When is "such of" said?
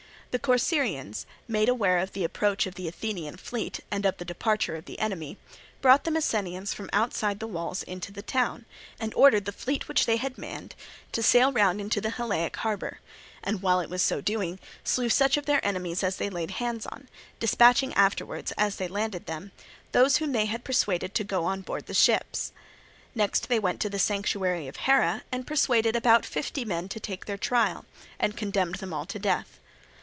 15.09-15.47